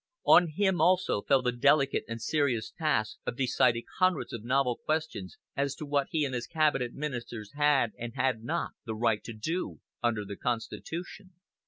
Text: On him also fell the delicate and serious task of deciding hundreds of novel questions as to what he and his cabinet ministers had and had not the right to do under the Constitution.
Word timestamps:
On 0.25 0.47
him 0.47 0.81
also 0.81 1.21
fell 1.21 1.43
the 1.43 1.51
delicate 1.51 2.03
and 2.07 2.19
serious 2.19 2.71
task 2.71 3.19
of 3.23 3.35
deciding 3.37 3.83
hundreds 3.99 4.33
of 4.33 4.43
novel 4.43 4.79
questions 4.83 5.37
as 5.55 5.75
to 5.75 5.85
what 5.85 6.07
he 6.09 6.25
and 6.25 6.33
his 6.33 6.47
cabinet 6.47 6.95
ministers 6.95 7.51
had 7.53 7.91
and 7.99 8.15
had 8.15 8.43
not 8.43 8.71
the 8.83 8.95
right 8.95 9.23
to 9.23 9.33
do 9.33 9.79
under 10.01 10.25
the 10.25 10.37
Constitution. 10.37 11.33